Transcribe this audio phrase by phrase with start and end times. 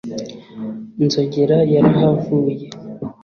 [1.05, 2.65] nzogera yarahavuye